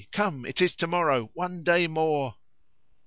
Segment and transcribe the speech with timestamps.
[0.11, 1.29] "Come, it is to morrow.
[1.35, 2.33] One day more!"